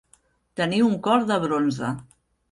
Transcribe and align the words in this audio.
Tenir 0.61 0.79
un 0.85 0.95
cor 1.07 1.27
de 1.31 1.37
bronze. 1.43 1.91